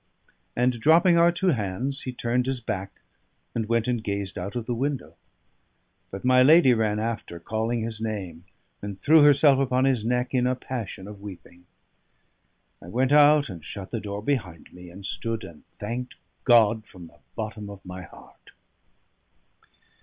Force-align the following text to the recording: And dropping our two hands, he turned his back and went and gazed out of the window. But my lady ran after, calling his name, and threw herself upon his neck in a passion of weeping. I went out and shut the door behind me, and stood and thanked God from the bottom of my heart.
And 0.55 0.79
dropping 0.79 1.19
our 1.19 1.31
two 1.31 1.49
hands, 1.49 2.01
he 2.01 2.11
turned 2.11 2.47
his 2.47 2.59
back 2.59 2.89
and 3.53 3.69
went 3.69 3.87
and 3.87 4.03
gazed 4.03 4.35
out 4.35 4.55
of 4.55 4.65
the 4.65 4.73
window. 4.73 5.13
But 6.09 6.25
my 6.25 6.41
lady 6.41 6.73
ran 6.73 6.97
after, 6.97 7.39
calling 7.39 7.81
his 7.83 8.01
name, 8.01 8.45
and 8.81 8.99
threw 8.99 9.21
herself 9.21 9.59
upon 9.59 9.85
his 9.85 10.03
neck 10.03 10.33
in 10.33 10.47
a 10.47 10.55
passion 10.55 11.07
of 11.07 11.21
weeping. 11.21 11.67
I 12.81 12.87
went 12.87 13.11
out 13.11 13.47
and 13.47 13.63
shut 13.63 13.91
the 13.91 13.99
door 14.01 14.23
behind 14.23 14.73
me, 14.73 14.89
and 14.89 15.05
stood 15.05 15.43
and 15.43 15.67
thanked 15.67 16.15
God 16.45 16.87
from 16.87 17.05
the 17.05 17.19
bottom 17.35 17.69
of 17.69 17.85
my 17.85 18.01
heart. 18.01 18.53